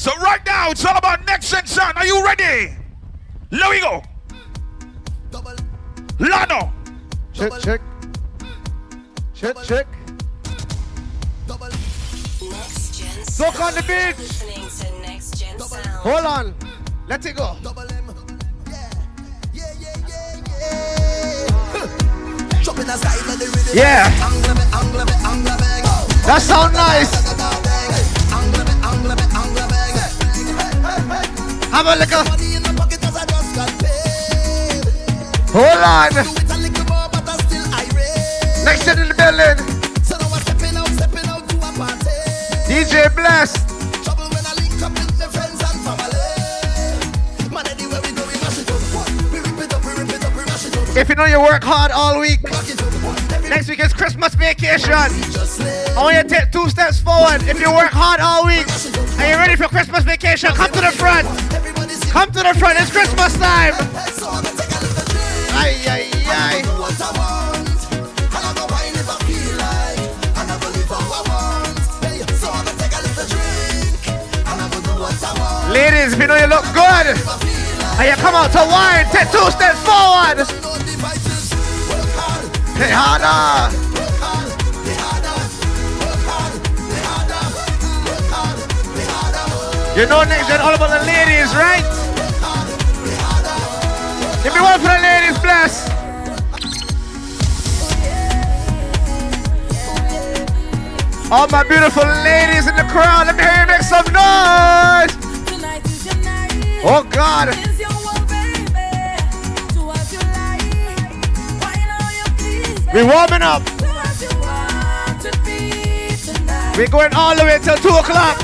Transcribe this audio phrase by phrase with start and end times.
[0.00, 1.98] So right now, it's all about Next Gen Sound.
[1.98, 2.74] Are you ready?
[3.50, 4.02] Here we go.
[6.16, 6.72] Lano.
[7.34, 7.82] Check, check.
[9.34, 9.86] Check, check.
[11.46, 11.66] Double.
[13.38, 14.16] Look on the beach.
[15.98, 16.54] Hold on.
[17.06, 17.58] Let it go.
[23.74, 24.08] Yeah.
[26.26, 27.29] That sound nice.
[31.72, 32.10] Have a look.
[35.52, 36.10] Hold on.
[38.64, 39.58] Next in the building.
[42.68, 43.70] DJ Bless.
[50.96, 52.42] If you know you work hard all week,
[53.48, 54.92] next week is Christmas vacation.
[54.92, 55.08] I
[55.96, 57.42] want you to take two steps forward.
[57.42, 58.66] If you work hard all week
[59.18, 60.89] and you're ready for Christmas vacation, come to the
[78.30, 80.38] come out to wine, take two steps forward.
[82.78, 83.74] Hey, harder.
[89.98, 91.82] You know next gen all about the ladies, right?
[94.44, 95.90] Give me one for the ladies, bless.
[101.32, 105.16] All my beautiful ladies in the crowd, let me hear you make some noise.
[106.82, 107.69] Oh God.
[112.92, 113.62] We warming up.
[116.76, 118.36] We're going all the way till 2 o'clock.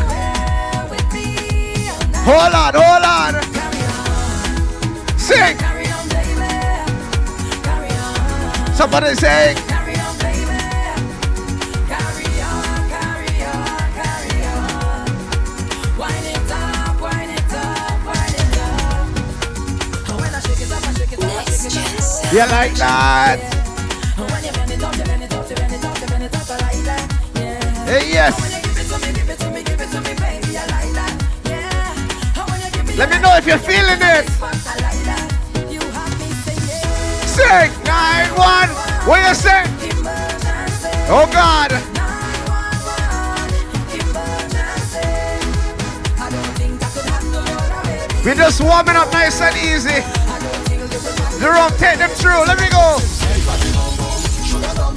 [2.23, 3.43] Hold on, hold on.
[5.19, 5.59] Sing.
[8.77, 9.57] Somebody sing.
[22.33, 23.56] You like that?
[27.87, 28.35] Hey, yes.
[32.97, 34.27] Let me know if you're feeling it.
[37.31, 38.71] Six, nine, one.
[39.07, 39.63] What you say?
[41.09, 41.71] Oh God.
[48.25, 50.03] We're just warming up nice and easy.
[51.39, 52.47] Jerome, take them through.
[52.47, 52.99] Let me go.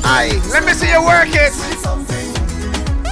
[0.04, 1.69] Aye, let me see you work it.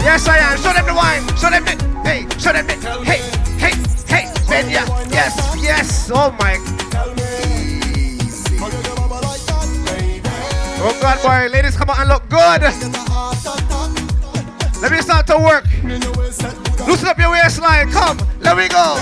[0.08, 0.58] Yes, I am.
[0.58, 1.28] Show them the wine.
[1.36, 1.76] Show them the.
[2.08, 2.76] Hey, show them the.
[3.04, 3.20] Hey,
[3.60, 3.76] hey,
[4.08, 4.32] hey.
[4.48, 4.88] Ben, yeah.
[5.12, 6.10] Yes, yes.
[6.14, 6.56] Oh my.
[10.80, 11.52] Oh God, boy.
[11.52, 12.62] Ladies, come on and look good.
[14.82, 15.66] Let me start to work.
[16.88, 17.92] Loosen up your waistline.
[17.92, 18.18] Come.
[18.40, 18.96] Let me go.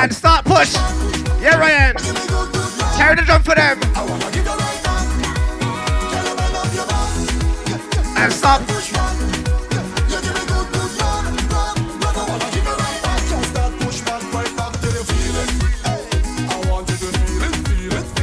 [0.00, 0.72] And start push.
[1.42, 1.94] Yeah, Ryan.
[2.96, 4.23] Carry the drum for them.
[8.24, 8.60] And stop.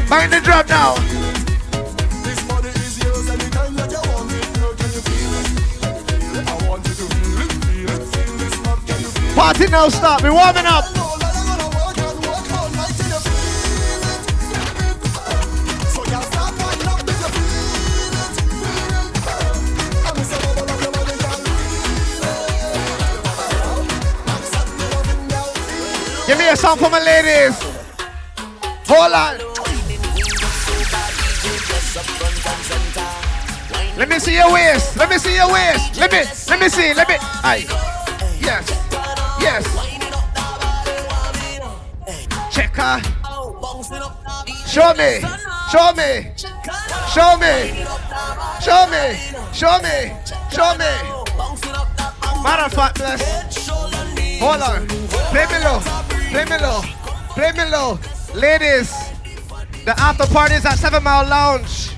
[0.09, 0.95] Mind the drum now.
[2.23, 3.29] This money is yours.
[3.29, 3.31] I
[6.67, 7.05] want to do
[7.85, 9.35] it.
[9.35, 10.23] Party now stop.
[10.23, 11.00] We're warming up.
[26.61, 27.57] Song for my ladies.
[28.85, 29.37] Hold on.
[33.97, 34.95] Let me see your waist.
[34.95, 35.97] Let me see your waist.
[35.97, 36.93] Let me, let me see.
[36.93, 37.15] Let me.
[37.19, 37.65] Aye.
[38.39, 38.69] Yes.
[39.41, 39.65] Yes.
[42.53, 43.01] Checker.
[44.67, 45.21] Show me.
[45.71, 46.29] Show me.
[47.09, 47.85] Show me.
[48.61, 49.03] Show me.
[49.51, 49.97] Show me.
[50.53, 50.91] Show me.
[52.43, 53.67] Matter of fact, bless.
[54.39, 54.87] Hold on.
[55.31, 56.81] Play me Play me low.
[57.35, 57.99] Play me low.
[58.33, 58.89] Ladies,
[59.83, 61.91] the after party is at Seven Mile Lounge.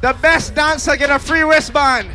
[0.00, 2.10] The best dancer get a free wristband.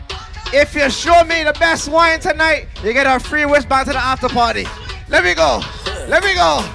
[0.51, 3.99] If you show me the best wine tonight, you get a free wristband to the
[3.99, 4.67] after party.
[5.07, 5.61] Let me go.
[6.09, 6.65] Let me go.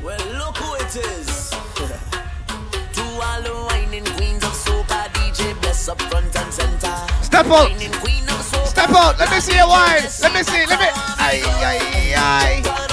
[0.00, 1.50] Well, look who it is.
[1.50, 6.94] to all the whining queens of soca, DJ Bless up front and center.
[7.20, 7.68] Step out.
[7.70, 8.66] Whining queen of soca.
[8.66, 9.18] Step out.
[9.18, 10.04] Let me see your wine.
[10.22, 10.64] Let me see.
[10.66, 10.86] Let me.
[11.18, 12.92] Aye.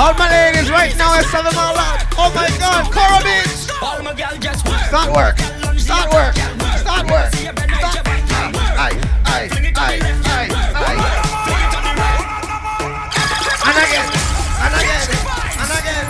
[0.00, 2.00] All my ladies right now is seven mile out.
[2.16, 3.68] Oh my god, Coral Beach.
[4.88, 5.36] Start work.
[5.76, 6.36] Start work.
[6.80, 7.34] Start work.
[7.34, 8.00] Start.
[8.80, 8.96] Aye,
[9.28, 10.48] aye, aye, aye,
[10.80, 10.96] aye.
[13.68, 14.08] And again.
[14.64, 15.04] And again.
[15.60, 16.08] And again.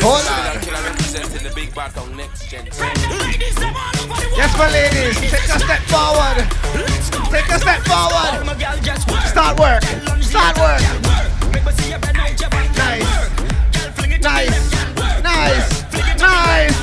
[0.00, 0.56] Hold on.
[4.34, 5.16] Yes, my ladies.
[5.20, 6.40] Take a step forward.
[7.30, 8.32] Take a step forward.
[9.28, 9.84] Start work.
[10.36, 10.84] Start work.
[12.76, 13.72] Nice.
[14.20, 14.60] Nice.
[15.24, 15.68] Nice.
[16.20, 16.76] Nice.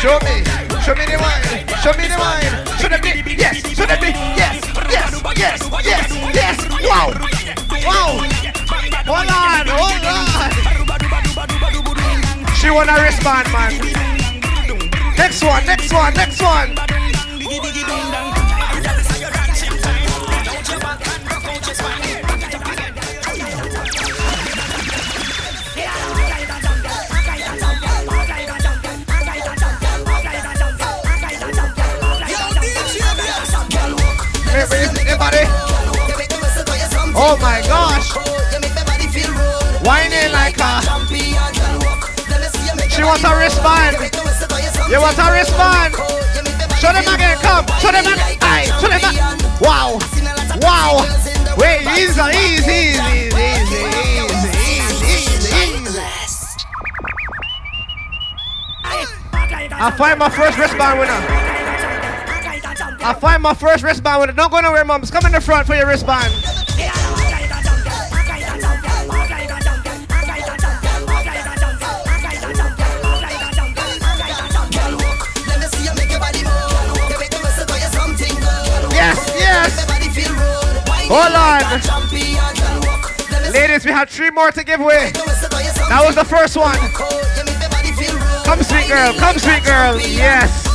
[0.00, 0.40] Show me.
[0.80, 1.44] Show me the wine.
[1.84, 2.48] Show me the wine.
[2.80, 3.38] Show the beat.
[3.38, 3.60] Yes.
[3.76, 4.16] Show the beat.
[4.40, 4.56] Yes.
[4.88, 5.20] Yes.
[5.36, 5.60] Yes.
[5.84, 6.08] Yes.
[6.34, 6.56] Yes.
[6.82, 7.12] Wow.
[7.84, 8.24] Wow.
[9.04, 9.68] Hold on.
[9.68, 10.48] Hold on.
[12.56, 13.72] She want a respond, man.
[15.18, 15.66] Next one.
[15.66, 16.14] Next one.
[16.14, 17.03] Next one.
[35.14, 35.46] Everybody.
[37.16, 38.16] Oh my gosh.
[39.86, 40.80] Whining like a.
[42.90, 43.96] She wants a wristband.
[44.90, 46.03] You want a wristband?
[46.84, 47.38] Show them again.
[47.38, 47.66] Come.
[47.80, 48.36] Show them again.
[48.42, 48.68] Aye.
[48.78, 49.38] Show them again.
[49.58, 49.98] Wow.
[50.60, 51.00] Wow.
[51.56, 51.80] Wait.
[51.96, 52.20] Easy.
[52.20, 52.68] Easy.
[52.68, 53.40] Easy.
[53.40, 53.80] Easy.
[54.20, 55.08] Easy.
[55.08, 55.48] Easy.
[55.80, 56.04] Easy.
[59.72, 61.20] I find my first wristband winner.
[63.02, 64.34] I find my first wristband winner.
[64.34, 65.10] Don't go nowhere, moms.
[65.10, 66.43] Come in the front for your wristband.
[81.14, 81.62] Hold on.
[83.52, 85.12] Ladies, we have three more to give away.
[85.14, 86.74] That was the first one.
[88.42, 89.14] Come, sweet girl.
[89.14, 89.94] Come, sweet girl.
[90.00, 90.66] Yes.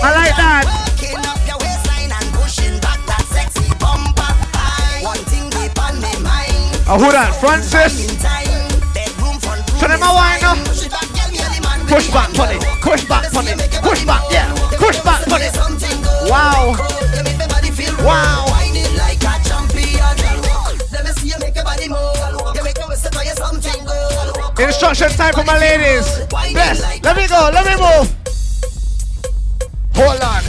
[0.00, 0.64] I like that.
[6.88, 7.36] Oh, who that?
[7.40, 8.08] Francis?
[9.78, 10.56] Show them a wine now.
[11.92, 12.56] Push back, pony.
[12.80, 13.52] Push back, pony.
[13.84, 14.48] Push back, yeah.
[14.80, 15.52] Push back, pony.
[16.30, 17.03] Wow.
[18.04, 18.44] Wow.
[24.56, 26.06] Instruction time for my ladies.
[26.52, 28.14] Yes, let me go, let me move.
[29.94, 30.42] Hold on.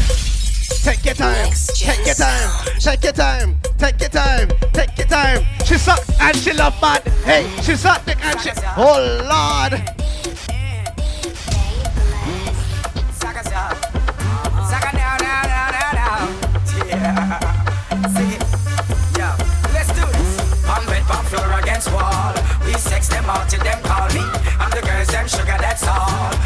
[0.83, 1.51] Take your time.
[1.73, 2.79] Take your time.
[2.79, 3.57] Take your time.
[3.77, 4.49] Take your time.
[4.73, 5.45] Take your time.
[5.65, 7.07] She suck and she love bad.
[7.23, 8.51] Hey, she suck dick and she.
[8.77, 9.94] Oh Lord.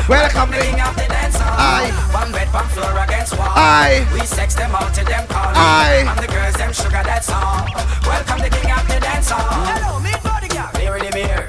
[0.10, 0.58] Welcome me.
[0.58, 1.92] Aye.
[2.12, 3.48] One bed on floor against wall.
[3.50, 4.08] Aye.
[4.14, 5.52] We sex them out till them call.
[5.52, 5.58] me.
[5.58, 6.06] Aye.
[6.08, 7.68] And the girls them sugar that's all.
[8.08, 9.66] Welcome the king of the dance hall.
[9.68, 10.72] Hello, me body girl.
[10.80, 11.30] Here in the mirror.
[11.30, 11.49] Got it, don't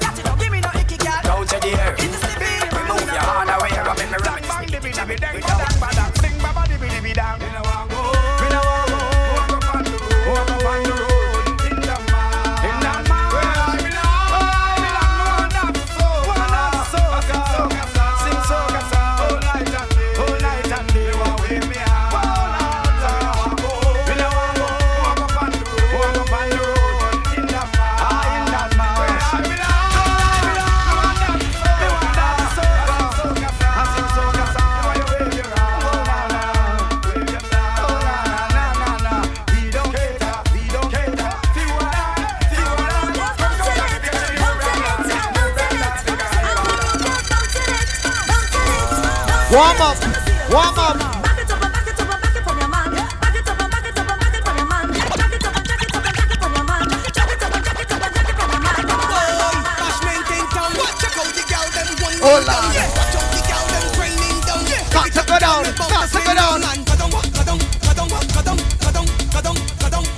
[65.51, 65.65] down.
[65.75, 66.61] Start to go down.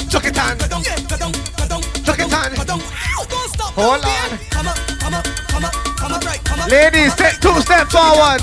[0.09, 0.57] Chuck it on.
[2.05, 2.51] Chuck it on.
[3.75, 4.29] Hold on.
[6.69, 8.41] Ladies, take two steps forward.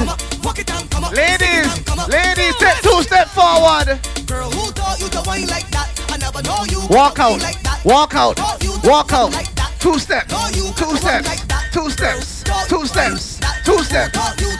[1.14, 1.68] Ladies,
[2.08, 3.98] ladies, take two steps forward.
[4.26, 5.88] Girl, who taught you to whine like that?
[6.08, 6.86] I never know you.
[6.90, 7.42] Walk out.
[7.84, 8.38] Walk out.
[8.84, 9.32] Walk out.
[9.78, 10.34] Two steps.
[10.76, 11.44] Two steps.
[11.72, 12.44] Two steps.
[12.68, 13.40] Two steps.
[13.64, 14.59] Two steps.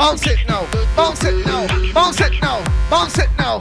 [0.00, 0.66] Bounce it now,
[0.96, 3.60] bounce it now, bounce it now, bounce it now.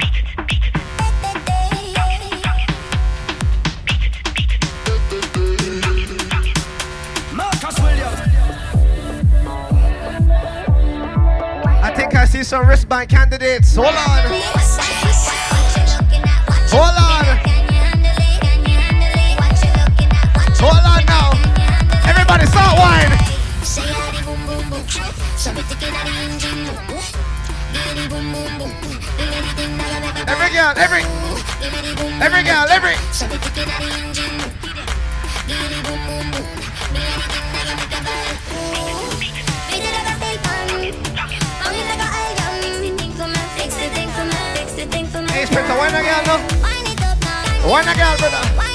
[11.83, 13.75] I think I see some wristband candidates.
[13.75, 13.95] Hold on.
[16.71, 17.25] Hold on.
[20.55, 22.09] Hold on now.
[22.09, 23.18] Everybody start wine.
[30.39, 31.03] Every girl, every,
[32.23, 32.95] every girl, every.
[45.27, 46.37] Hey, Spencer, wine again, no?
[47.67, 48.68] Wine again, brother.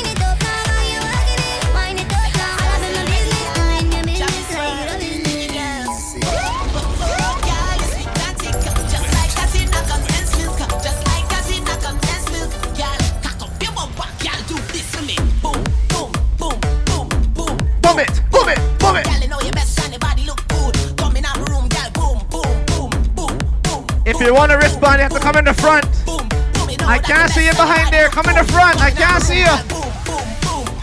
[27.15, 28.09] Can't see you behind there.
[28.09, 28.81] Come in the front.
[28.83, 29.55] I can't see you.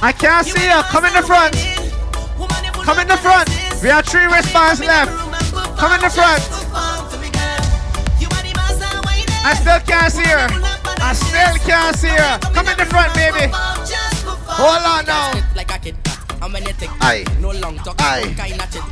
[0.02, 0.80] I can't see you.
[0.88, 1.54] Come in the front.
[2.88, 3.50] Come in the front.
[3.84, 5.12] We have three wristbands left.
[5.78, 6.42] Come in the front.
[9.44, 10.48] I still can't see her.
[11.04, 12.40] I still can't see her.
[12.56, 13.52] Come in the front, baby.
[13.52, 15.34] Hold on now.
[16.44, 17.26] And when you take Aye.
[17.42, 18.34] no long talk, Aye.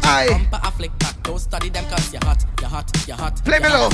[0.03, 1.10] Aye.
[1.29, 3.45] Bumper a flick back, don't study them cause you're hot, you're hot, you're hot.
[3.45, 3.89] Play me low.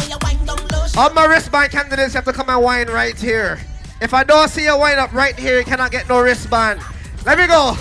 [0.98, 3.60] All my wristband candidates have to come and wine right here.
[4.02, 6.80] If I don't see you wine up right here, you cannot get no wristband.
[7.26, 7.76] Let me go.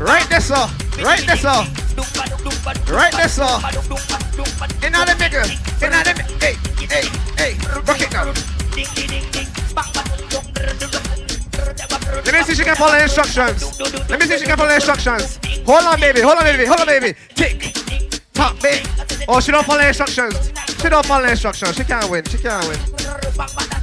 [0.00, 0.70] Right this up.
[0.98, 1.66] Right this up.
[2.88, 3.62] Right this up.
[4.82, 5.44] In the middle.
[5.44, 6.56] In the Hey,
[6.86, 7.06] hey,
[7.36, 7.54] hey.
[7.86, 8.32] Rock it now.
[11.52, 13.80] Let me see if she can follow the instructions.
[14.08, 15.38] Let me see if she can follow the instructions.
[15.66, 16.20] Hold on, baby.
[16.20, 16.64] Hold on, baby.
[16.64, 17.14] Hold on, baby.
[17.34, 17.74] Tick.
[18.34, 18.86] Top, baby.
[19.28, 20.52] Oh, she don't follow the instructions.
[20.80, 21.76] She don't follow the instructions.
[21.76, 22.24] She can't win.
[22.24, 23.79] She can't win.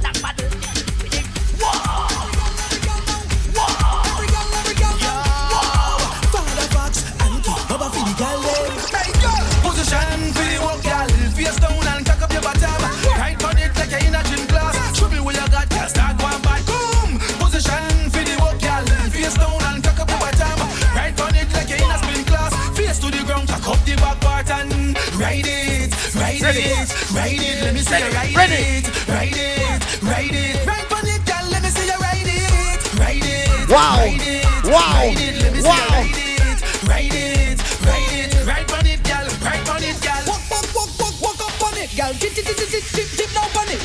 [28.58, 31.46] You ride it, ride it, ride on it, girl.
[31.50, 33.68] Let me see you ride it, ride it.
[33.70, 33.98] Wow.
[34.02, 34.74] Ride it, Wow.
[34.74, 35.34] Ride it.
[35.42, 35.76] Let me see Wow.
[35.78, 38.46] you ride it, ride it, ride it.
[38.46, 39.26] Right on it, girl.
[39.46, 40.22] Right on it, girl.
[40.26, 42.12] Walk, walk, walk, walk, walk up on it, girl.
[42.14, 43.80] Tip, tip, tip, tip, tip, tip down on it.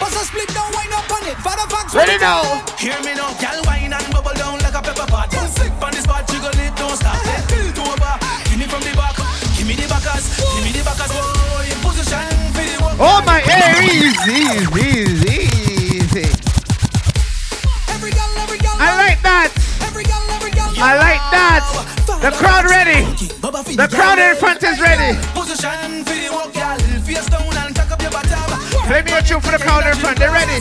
[0.00, 1.36] Bust a split down, wind up on it.
[1.38, 1.94] Father facts.
[1.94, 2.42] Ready now.
[2.78, 3.77] Hear me now, girl, wine
[13.82, 15.48] easy, easy,
[15.98, 16.28] easy.
[17.88, 18.76] Every girl, every girl.
[18.78, 19.50] I like that.
[19.82, 20.72] Every girl, every girl.
[20.78, 21.62] I like that.
[22.20, 23.04] The crowd ready.
[23.76, 25.16] The crowd in front is ready.
[25.34, 26.78] Position for the walk, girl.
[27.06, 28.58] Face down and cock up your bottom.
[28.86, 30.18] Play me a tune for the crowd in front.
[30.18, 30.58] They're ready.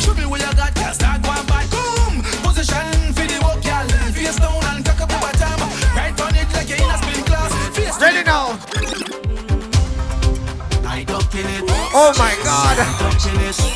[11.99, 12.77] Oh my God.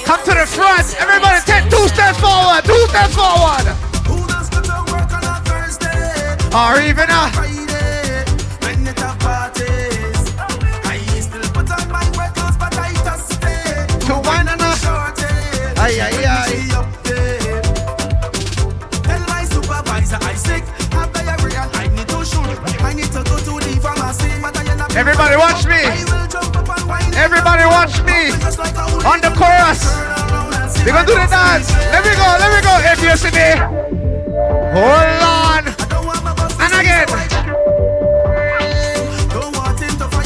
[0.05, 0.93] Come to the front.
[1.01, 2.61] Everybody take two steps forward.
[2.63, 3.65] Two steps forward.
[6.53, 7.31] Or even a
[14.05, 14.71] to wine and a.
[15.81, 16.67] Aye, aye, aye.
[24.95, 25.70] Everybody watch me.
[29.05, 29.81] On the chorus.
[30.85, 31.71] We're gonna do the dance.
[31.91, 32.73] Let me go, let me go.
[32.91, 33.57] If you see me.
[34.73, 35.63] Hold on.
[36.61, 37.07] And again.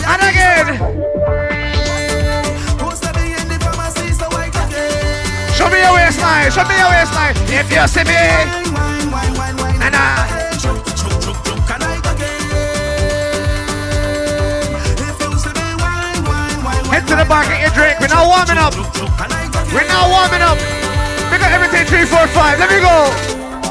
[0.08, 0.68] And again.
[5.56, 6.52] Show me your waistline.
[6.52, 7.36] Show me your waistline.
[7.48, 8.65] If you see me.
[17.16, 18.00] To the bar, get your drink.
[18.00, 18.74] We're now warming up.
[18.74, 20.58] choke, choke, can I get We're now warming up.
[21.32, 22.60] We got everything three, four, five.
[22.60, 23.08] Let me go.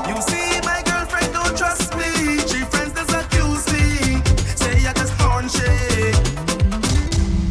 [0.09, 2.41] You see, my girlfriend don't trust me.
[2.49, 4.21] She friends just accuse me.
[4.57, 6.17] Say I just horn shake.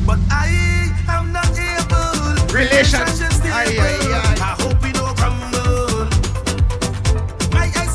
[0.05, 0.49] But I
[1.09, 2.41] am not able.
[2.53, 3.21] Relations.
[3.45, 4.37] Aye, aye, aye.
[4.41, 6.09] I hope we don't crumble.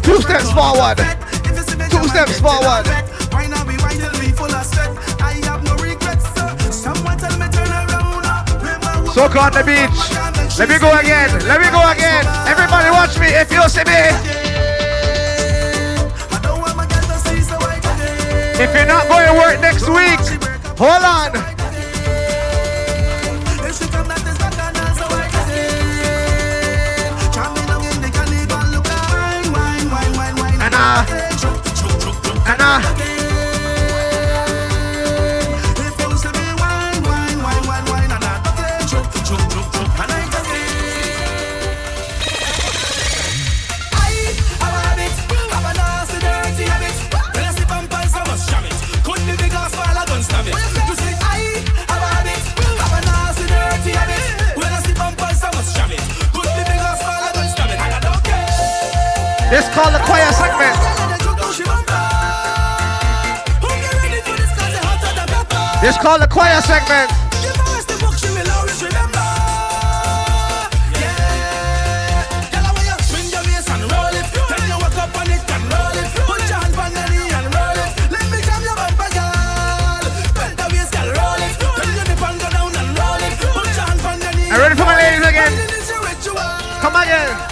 [0.03, 0.99] Two steps forward.
[1.01, 3.08] If you see me Two steps forward.
[9.19, 10.15] Soak on the beach.
[10.61, 11.29] Let me go again.
[11.49, 12.25] Let me go again.
[12.47, 13.27] Everybody watch me.
[13.27, 13.91] If you see me.
[13.91, 14.13] I
[16.31, 16.39] I
[18.63, 20.21] If you're not going to work next week,
[20.79, 21.33] hold on.
[21.33, 21.59] That
[23.67, 24.07] is back
[32.47, 33.08] and uh, I say.
[59.51, 60.77] This called the choir segment.
[65.81, 67.11] This called the choir segment.
[84.51, 85.53] I'm ready for my ladies again.
[86.81, 87.48] Come again.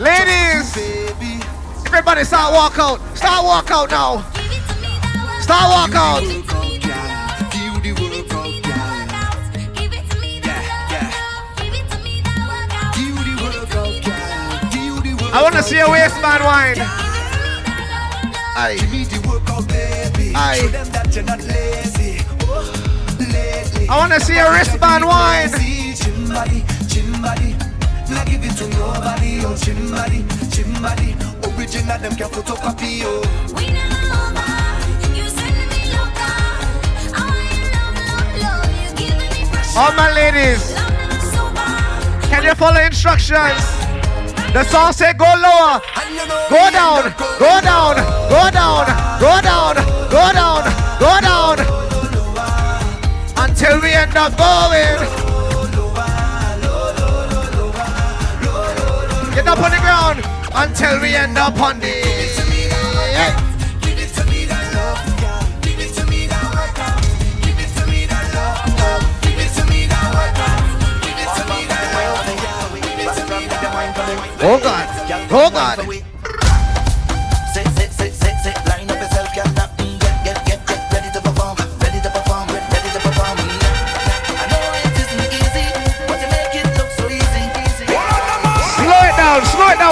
[0.00, 0.74] Ladies,
[1.84, 3.00] everybody start walk out.
[3.14, 4.22] Start walk out now.
[5.42, 6.22] Start walk out.
[6.22, 6.40] do
[7.84, 8.96] the workout, girl.
[12.96, 14.56] Do the workout, girl.
[14.72, 15.34] Do the workout.
[15.34, 16.80] I want to see a waistband wine.
[18.56, 18.78] Aye.
[18.80, 20.32] Give me the workout, baby.
[20.34, 20.60] Aye.
[20.60, 22.24] Show them that you're not lazy.
[22.48, 22.72] Oh,
[23.18, 23.86] lately.
[23.86, 25.50] I want to see a wristband wine.
[28.10, 31.14] Not give it to nobody, oh chin body, chin body.
[31.46, 33.22] Original them can photocopy, oh.
[39.76, 40.74] All my ladies,
[42.28, 43.62] can you follow instructions?
[44.52, 47.94] The song said go lower, And you go down, end up go down,
[48.28, 48.86] go down,
[49.20, 49.74] go down,
[50.10, 50.64] go down,
[50.98, 51.58] go down,
[53.36, 55.29] until we end up going.
[59.40, 60.20] Get up on the ground
[60.52, 61.86] until we end up on the.
[61.88, 63.00] It to me that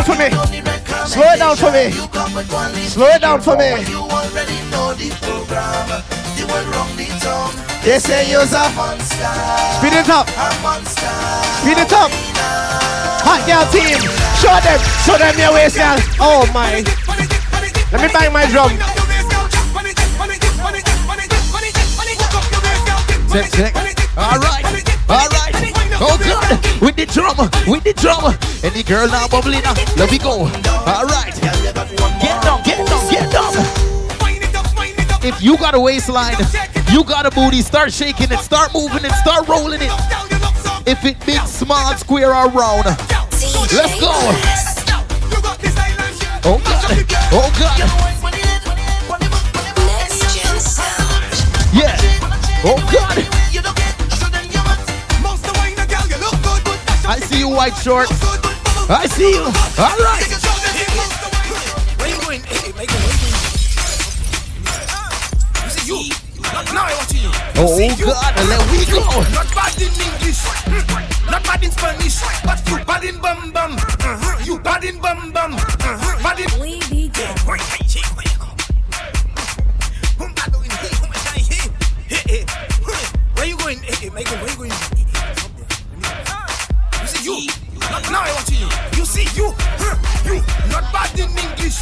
[0.04, 1.90] down, slow it down for me.
[1.90, 2.86] Slow it down for me.
[2.86, 3.98] Slow it down for me.
[7.84, 9.16] They say you're a Monster,
[9.78, 12.10] speed it up, speed it up.
[13.24, 13.96] Hot girl team,
[14.36, 15.96] show them, show them your waist, girl.
[16.20, 16.84] Oh my.
[17.90, 18.76] Let me bang my drum.
[23.32, 23.74] Check, check.
[24.16, 24.64] All right,
[25.08, 25.87] all right.
[26.00, 29.76] Oh God, with the drum, with the drum, Any girl now bubbling up.
[29.96, 30.46] Let me go.
[30.86, 31.34] All right,
[32.22, 33.52] get down, get down, get down.
[35.24, 36.36] If you got a waistline,
[36.92, 39.90] you got a booty, start shaking it, start moving it, start rolling it.
[40.86, 44.14] If it big, small, square, or round, let's go.
[46.44, 46.94] Oh God.
[47.32, 47.78] Oh God.
[49.84, 51.74] Next Gen Sound.
[51.74, 51.96] Yeah.
[52.64, 53.47] Oh God.
[57.58, 58.06] White short.
[58.88, 59.42] I see you.
[59.42, 60.30] All right.
[61.98, 62.42] Where you going?
[62.46, 63.34] Hey, make it, where you
[65.74, 66.14] see you.
[66.70, 67.34] Now I watching you.
[67.58, 68.38] Oh God.
[68.46, 69.02] Let we go.
[69.34, 70.38] Not bad in English,
[71.26, 73.72] not bad in Spanish, but you bad in bum bum.
[73.74, 74.38] Uh-huh.
[74.44, 75.54] You bad in bum bum.
[75.54, 76.22] Uh-huh.
[76.22, 76.60] Bad in.
[76.62, 78.46] We be Hey, wait, hey, hey, where you go?
[80.22, 80.68] Whom bad doing?
[88.18, 88.68] Now I watching you.
[88.96, 89.54] You see you.
[90.26, 91.78] You not bad in English,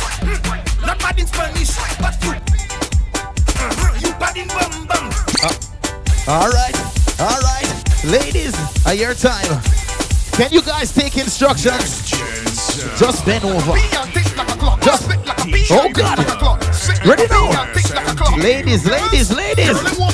[0.84, 2.32] not bad in Spanish, but you.
[3.56, 4.00] Uh-huh.
[4.00, 5.04] You bad in bum bum.
[6.28, 6.76] All right.
[7.20, 7.68] All right.
[8.04, 8.54] Ladies,
[8.86, 9.62] at your time.
[10.32, 12.10] Can you guys take instructions?
[12.98, 13.72] Just bend over.
[14.82, 15.08] Just.
[15.70, 16.18] Oh God.
[17.06, 17.50] Ready now.
[18.36, 19.78] Ladies, ladies, ladies.
[19.96, 20.12] Whoa,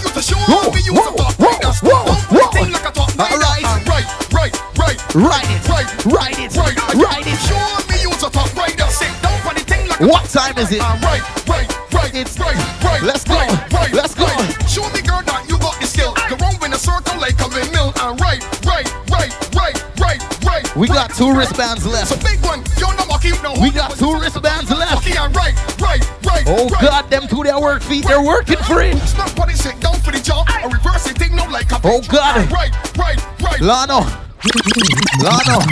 [0.92, 1.42] whoa, whoa,
[1.82, 2.62] whoa, whoa.
[3.18, 3.62] All right.
[3.86, 5.14] Right, right, right.
[5.14, 5.51] Ride
[10.02, 10.80] What time is it?
[10.80, 12.14] Right, right, right.
[12.14, 13.02] It's- right, right.
[13.02, 13.34] Let's go.
[13.36, 14.26] Right, Let's go.
[14.66, 16.12] Show me, girl, that you got the skill.
[16.28, 17.92] Go round in a circle like a windmill.
[18.02, 20.76] And right, right, right, right, right, right.
[20.76, 22.18] We got two wristbands So left.
[22.24, 23.54] big one, you're not walking no.
[23.62, 25.06] We got two wristbands left.
[25.06, 26.44] Right, right, right.
[26.46, 26.68] Oh.
[26.80, 28.98] God, them two their work feet, they're working for it.
[29.06, 30.42] Stop body sit down for the jaw.
[30.64, 32.02] Or reverse it, thing no like a Oh.
[32.08, 32.50] God.
[32.50, 33.60] Right, right, right.
[33.60, 34.02] Lano.
[35.22, 35.62] Lano.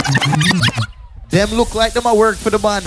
[1.30, 2.86] Them look like them a work for the band.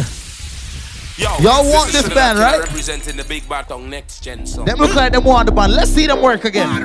[1.16, 2.60] Yo, Y'all want this the band, right?
[2.60, 4.66] Representing the big battle next gen song.
[4.66, 5.72] Them look like them want the band.
[5.72, 6.82] Let's see them work again.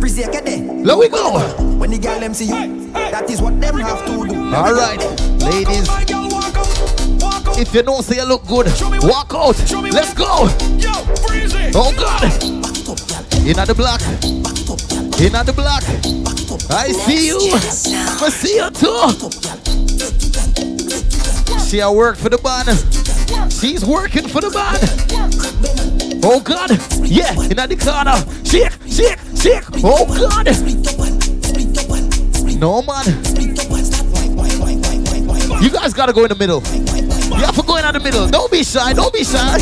[0.00, 0.82] Freeze get there.
[0.82, 1.38] There we go.
[1.78, 4.52] When the girl them see you, that is what them have to do.
[4.52, 4.98] All right,
[5.42, 5.88] ladies.
[7.56, 8.66] If you don't say you look good,
[9.04, 9.56] walk out.
[9.92, 10.48] Let's go.
[10.76, 11.72] Yo, freeze it.
[11.76, 12.24] Oh God.
[13.46, 14.00] In at the block.
[15.20, 15.84] In at the block.
[16.70, 17.38] I see you.
[17.52, 18.22] Next Gen Sound.
[18.22, 19.20] I see you too.
[21.60, 23.05] See, a work for the band.
[23.60, 24.82] She's working for the band.
[26.22, 26.70] Oh God.
[27.02, 28.20] Yeah, in the corner.
[28.44, 29.64] Shake, shake, shake.
[29.82, 30.46] Oh God.
[32.60, 33.06] No man.
[35.62, 36.62] You guys gotta go in the middle.
[37.38, 38.28] You have to go in the middle.
[38.28, 38.92] Don't be shy.
[38.92, 39.58] Don't be shy.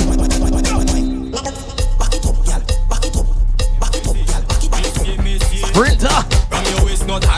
[5.70, 6.08] Sprinter.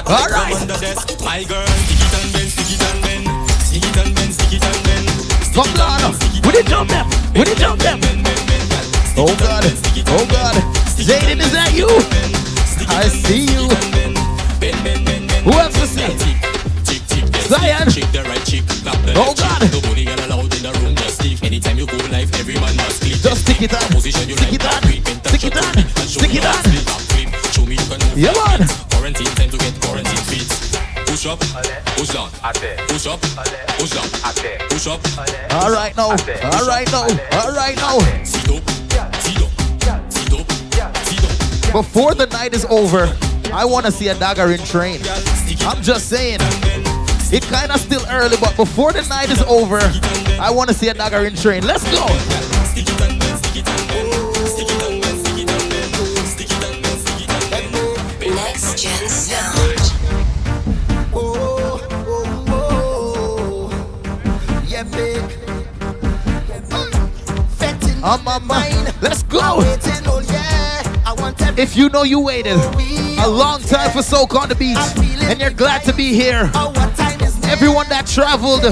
[0.08, 0.56] All right.
[1.22, 4.25] My girl, stick it and bend, stick it and bend, stick it and bend,
[5.56, 7.06] it With the and jump them.
[7.34, 7.98] With the jump them.
[9.16, 9.64] Oh God.
[9.64, 10.54] it Oh God.
[10.98, 11.88] it Jaden, is that you?
[11.88, 13.64] it I see you.
[13.72, 15.44] it.
[15.44, 15.74] Who else
[16.84, 17.24] tick, tick.
[17.48, 17.88] Zion.
[19.16, 19.62] Oh God.
[21.42, 23.14] Anytime you go live, every must click.
[23.14, 23.88] Just stick it on.
[23.92, 24.82] Position you Stick it on.
[24.82, 25.72] that, Stick it on.
[26.06, 27.52] Stick it on.
[27.52, 28.85] Show me you can move Yeah, man.
[31.26, 31.40] Up,
[31.96, 32.30] push down,
[32.88, 34.08] push up, push down,
[34.68, 35.00] push up.
[35.52, 36.10] All right now.
[36.10, 37.02] All right now.
[37.32, 37.96] All right now.
[37.96, 38.06] Up,
[38.50, 38.72] up, up,
[40.32, 41.72] up.
[41.72, 43.12] Before the night is over,
[43.52, 45.00] I want to see a dagger in train.
[45.60, 46.40] I'm just saying.
[47.32, 49.80] It kind of still early, but before the night is over,
[50.40, 51.66] I want to see a dagger in train.
[51.66, 52.55] Let's go.
[68.06, 68.38] On my.
[68.38, 68.94] mine.
[69.02, 69.58] Let's go.
[69.58, 71.02] waiting, oh yeah.
[71.04, 72.56] I want If you know you waited
[73.18, 74.78] a long time for Soak on the beach
[75.26, 77.52] and you're glad to be here, Oh, what time is now?
[77.52, 78.62] everyone that traveled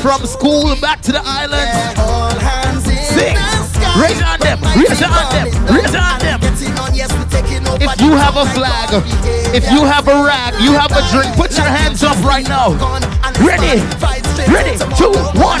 [0.00, 3.36] from school back to the islands, All hands in Sing.
[4.00, 4.60] Raise your hand them.
[4.76, 5.76] Raise your hand them.
[5.76, 6.40] Raise your hand them.
[6.40, 8.88] Getting on, yes, we're taking over if you have a flag,
[9.52, 12.72] if you have a rag, you have a drink, put your hands up right now.
[13.44, 13.80] Ready?
[14.48, 14.76] Ready?
[14.96, 15.60] Two, one.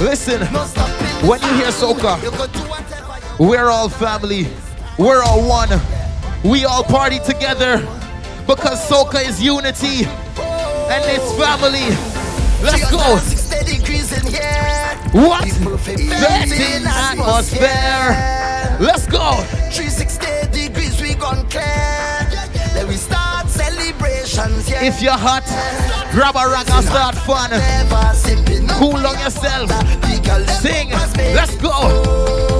[0.00, 0.40] Listen,
[1.26, 2.18] when you hear soca,
[3.38, 4.46] we're all family.
[4.98, 5.68] We're all one.
[6.42, 7.78] We all party together
[8.46, 11.88] because soca is unity and it's family.
[12.62, 13.18] Let's go.
[15.12, 15.44] What?
[15.44, 18.16] Vetting atmosphere.
[18.80, 19.32] Let's go.
[19.70, 22.03] 360 degrees, we gone clear.
[24.36, 24.84] Then we start celebrations, yeah.
[24.84, 25.44] If you're hot,
[26.12, 27.50] grab a rag and start fun.
[27.50, 29.68] Never sipping no Cool on yourself.
[29.68, 30.90] The girl them Sing.
[31.34, 32.53] Let's go.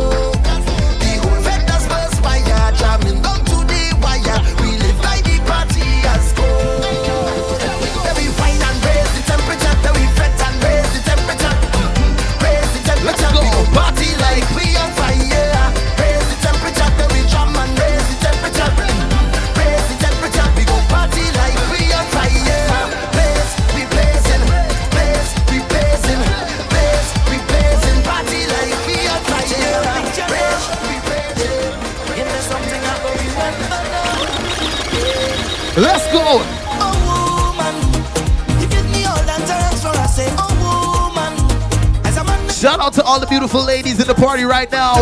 [42.94, 44.94] To all the beautiful ladies in the party right now.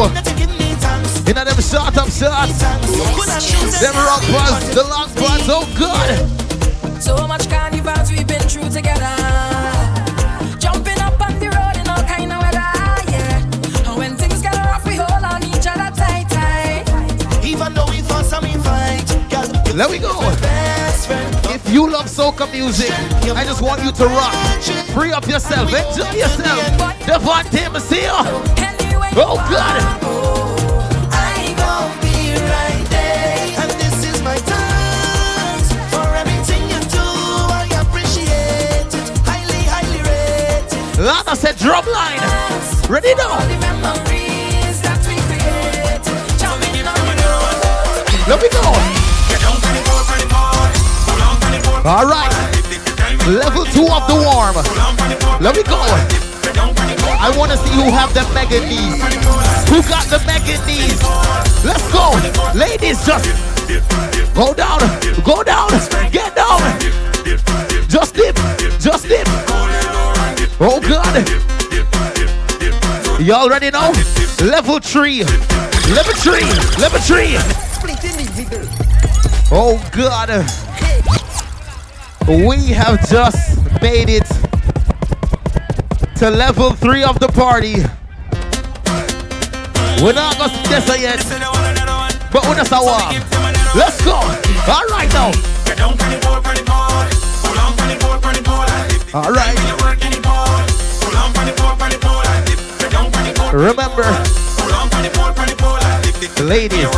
[1.27, 2.59] you know them short up shots.
[3.81, 7.03] Them rock buzz, the long buzz, oh good.
[7.03, 9.52] So much carnivals we've been through together.
[22.23, 22.93] Soca music,
[23.35, 24.33] I just want you to rock.
[24.95, 26.79] Free up yourself, enjoy yourself.
[27.05, 28.07] Devon Timothy.
[28.07, 29.83] Anyway, Oh God.
[29.83, 30.03] Is.
[40.99, 42.21] Lana said drum line.
[42.89, 43.39] Ready now.
[48.29, 49.02] Let me go.
[51.85, 52.31] All right.
[53.27, 54.55] Level two of the warm.
[55.43, 55.83] Let me go.
[57.19, 59.03] I want to see who have the mega knees.
[59.69, 61.03] Who got the mega knees?
[61.65, 62.15] Let's go.
[62.55, 63.27] Ladies, just
[64.33, 64.79] go down.
[65.25, 65.71] Go down.
[66.13, 66.61] Get down.
[67.89, 68.37] Just dip.
[68.79, 69.27] Just dip.
[70.61, 71.29] Oh, God.
[73.21, 73.91] Y'all ready now?
[74.41, 75.25] Level three.
[75.91, 76.47] Level three.
[76.79, 77.37] Level three.
[79.51, 80.62] Oh, God.
[82.33, 84.25] We have just made it
[86.17, 87.75] to level three of the party.
[90.03, 91.21] We're not gonna it yet,
[92.33, 93.13] but we're just a walk.
[93.77, 94.15] Let's go.
[94.15, 95.31] All right now.
[99.13, 99.59] All right.
[103.53, 104.09] Remember,
[106.43, 106.89] ladies,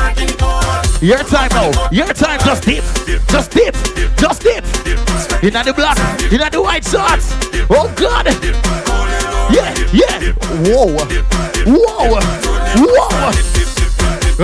[1.02, 1.90] your time now.
[1.90, 2.38] Your time.
[2.44, 2.84] Just dip.
[3.26, 3.74] Just dip.
[4.16, 4.83] Just dip.
[5.42, 5.98] You're not the black.
[6.30, 7.34] You're not the white shorts.
[7.70, 8.26] Oh God.
[9.52, 9.74] Yeah.
[9.92, 10.32] Yeah.
[10.64, 10.88] Whoa.
[11.66, 12.20] Whoa.
[12.80, 13.14] Whoa.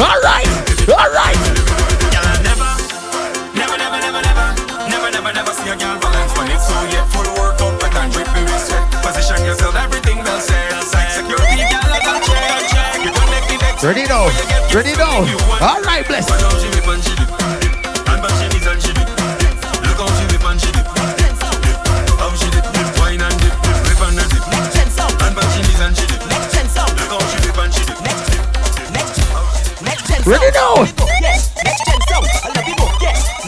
[0.01, 0.47] All right.
[0.89, 1.41] All right.
[3.55, 4.55] Never, never, never, never,
[4.89, 5.61] never, never, never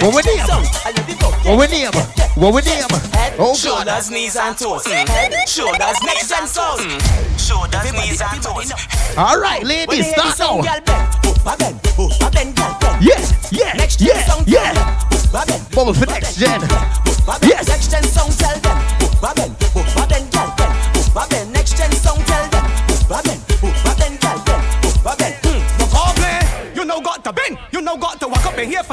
[0.02, 0.42] What we name?
[1.46, 1.92] What we name?
[2.34, 2.82] What we name?
[3.38, 3.56] Oh God.
[3.56, 4.82] Shoulders, knees, and toes.
[4.82, 5.46] Mm.
[5.46, 6.80] Shoulders, necks, and soles.
[6.80, 7.38] Mm.
[7.38, 8.72] Shoulders, knees, and toes.
[9.16, 10.60] All right, ladies, start now.
[10.60, 10.72] now.
[13.00, 14.98] Yes, yeah, yeah, yeah.
[15.72, 16.60] Bubble for next gen.
[17.42, 17.81] Yes.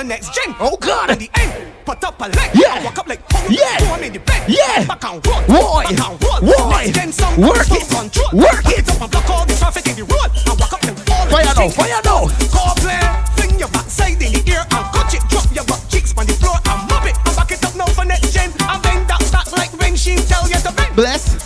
[0.09, 0.55] Next gen.
[0.59, 1.11] Oh God.
[1.11, 1.53] In the end,
[1.85, 2.49] put up a leg.
[2.57, 2.83] Yeah.
[2.83, 3.45] Walk up like pump.
[3.47, 3.79] Yeah.
[3.79, 4.49] Go on in the bed.
[4.49, 4.83] Yeah.
[4.89, 5.41] Back and roll.
[5.45, 5.85] Boy.
[5.85, 6.41] Back and roll.
[6.41, 6.89] Boy.
[6.89, 7.13] Next gen.
[7.37, 7.85] Work it.
[7.87, 8.31] Control.
[8.33, 8.89] Work it.
[8.89, 10.29] up and block all the traffic in the road.
[10.49, 12.21] And walk up and all Fire the now, fire now.
[12.49, 12.99] Go play.
[13.37, 15.21] Fling your backside in the air and cut it.
[15.29, 17.15] Drop your butt cheeks on the floor and mop it.
[17.29, 18.49] And back it up now for next gen.
[18.65, 20.95] And bend that back like when she tell you to bend.
[20.97, 21.37] Bless.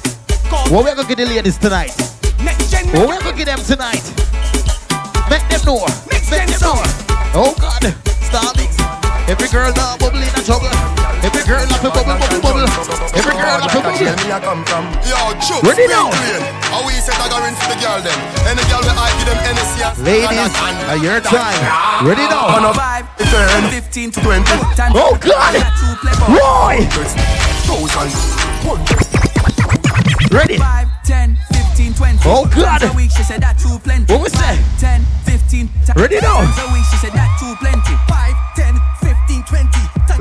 [0.47, 1.91] Go What we are gonna get the ladies tonight?
[2.39, 2.88] next gen.
[2.95, 4.03] What we gonna get them tonight?
[15.44, 16.08] Where they know?
[20.00, 20.40] Ladies,
[20.88, 22.08] at your time.
[22.08, 22.48] Ready now?
[22.56, 24.44] On a vibe, turn 15 to 20.
[24.96, 25.60] Oh God!
[26.32, 26.88] Roy!
[30.32, 30.58] Ready?
[32.26, 32.82] Oh God!
[32.84, 32.96] Oh,
[34.08, 34.56] what was that?
[34.80, 36.40] 10, 15, Ready now?
[36.40, 36.84] A week.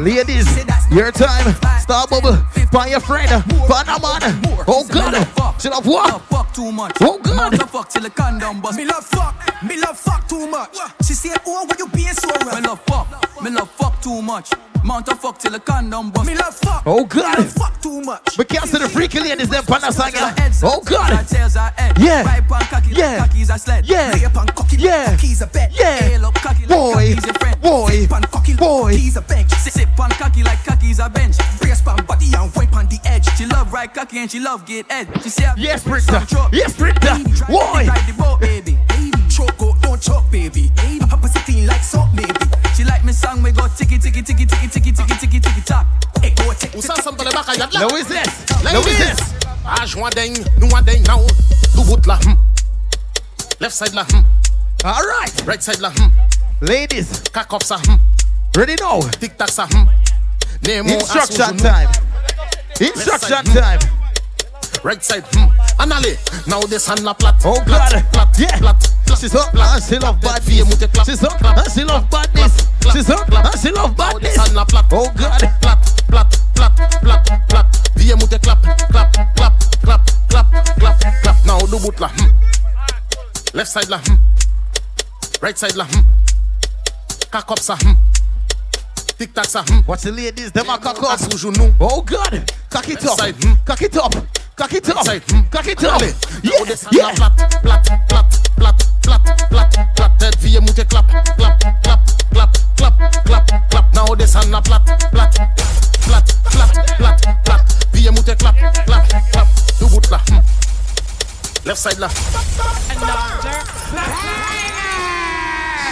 [0.03, 1.55] Ladies, she said that's your time.
[1.81, 2.37] Star bubble.
[2.73, 3.29] Find your friend.
[3.69, 4.65] Find a man.
[4.67, 5.29] Oh, She said, me love God.
[5.29, 5.61] fuck.
[5.61, 6.23] She love what?
[6.23, 6.97] fuck too much.
[7.01, 7.53] Oh, God.
[7.53, 8.77] Mouth of fuck till the condom bust.
[8.79, 9.35] Me love fuck.
[9.63, 10.77] Me love fuck too much.
[11.05, 12.55] She said, oh, what you being so rough?
[12.61, 13.07] Me love fuck.
[13.43, 14.51] Me love fuck too much.
[14.85, 16.27] Mount a fuck till the condom bust.
[16.27, 16.83] Me love fuck.
[16.87, 17.39] Oh god.
[17.39, 18.39] Me fuck too much.
[18.39, 20.63] We can't see the freaky ladies there, Panasanga.
[20.63, 21.27] Oh god.
[21.99, 22.23] Yeah.
[22.97, 23.27] Yeah.
[23.85, 24.15] Yeah.
[24.79, 25.17] Yeah.
[25.73, 26.19] Yeah.
[26.69, 27.15] Boy.
[27.61, 28.07] Boy.
[28.59, 28.93] Boy.
[29.71, 31.37] Sit pan cocky like cocky's a bench.
[31.61, 33.27] Brace pan body and wipe on the edge.
[33.37, 35.09] She love right cocky and she love get head.
[35.23, 36.27] She say yes, Britta.
[36.53, 37.19] Yes, Britta.
[37.49, 37.87] Boy.
[37.89, 38.79] Ride the boat, baby.
[39.33, 40.71] Choke out, don't choke, baby.
[41.09, 42.33] Her pussy clean like soap, baby.
[42.77, 45.87] She like me song, we go ticky, ticky, ticky, ticky, ticky, ticky, ticky, ticky, tock.
[46.21, 48.29] Hey, go tick, Ou tick, sa tick, sam pale baka yat la Now is this?
[48.63, 49.21] Now is Ladies this?
[49.65, 51.25] A jwan deng, nou a deng now
[51.73, 52.37] Do bout la hmm.
[53.61, 54.21] Left side la hmm.
[54.85, 55.33] All right.
[55.47, 56.13] Right side la hmm.
[56.61, 57.97] Ladies, Cock up sa hmm.
[58.57, 59.01] ready now?
[59.17, 59.89] Tic tac sa hmm.
[60.67, 61.89] Nemo Instruction time.
[62.81, 63.81] Instruction time.
[64.85, 65.49] Right side hmm.
[65.79, 66.17] Anale
[66.47, 68.13] Now this hand la plat Oh, Plat, God.
[68.13, 68.59] plat, Yeah.
[69.23, 71.07] She so and she love badness.
[71.07, 72.67] She so and she love badness.
[72.91, 74.37] She so and she love badness.
[74.91, 75.39] Oh God.
[75.61, 75.79] Clap,
[76.11, 77.67] clap, clap, clap, clap.
[77.95, 79.15] Die moet clap, clap, clap,
[79.85, 81.47] clap, clap, clap, clap.
[81.47, 82.09] Now do boet la.
[82.09, 82.27] Hmm.
[83.55, 83.99] Left side la.
[83.99, 84.17] Hmm.
[85.41, 85.85] Right side la.
[85.85, 86.03] Hmm.
[87.31, 87.77] Cock up op sa.
[87.77, 87.97] Hm.
[89.19, 89.63] Tic tac sa.
[89.63, 89.85] Hm.
[89.87, 91.21] The ladies, them a cock up.
[91.79, 92.43] Oh God.
[92.71, 93.19] Cock it up.
[93.65, 94.15] Cock it up.
[94.57, 95.07] Cock it up.
[95.53, 96.03] Cock it up.
[96.43, 96.75] Yeah.
[96.91, 97.15] Yeah.
[97.15, 100.21] Plat, plat, plat, plat clap, clap, flap, flap, flap.
[100.23, 102.01] Head via clap, clap, clap, clap,
[102.33, 103.25] clap, clap.
[103.25, 103.95] klap, klap.
[103.95, 105.35] Nou de sana plat, plat,
[106.07, 107.61] plat, plat, plat, plat.
[107.93, 109.47] Via moeten clap, clap, clap.
[109.79, 110.19] Doe goed la.
[110.19, 110.41] hmm.
[111.65, 112.09] Left side la.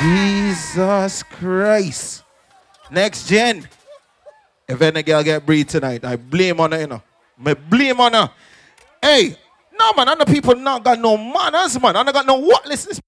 [0.03, 2.23] Jesus Christ.
[2.91, 3.69] Next gen.
[4.69, 7.03] If any girl get breed tonight, I blame on her, you know.
[7.39, 8.31] Me blame on her.
[9.03, 9.37] Hey,
[9.81, 11.97] no man, other people not got no manners, man.
[11.97, 12.67] I got no what.
[12.67, 12.99] Listen,